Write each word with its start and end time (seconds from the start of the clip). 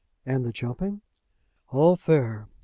"And 0.25 0.43
the 0.43 0.51
jumping?" 0.51 1.01
"All 1.69 1.95
fair. 1.95 2.47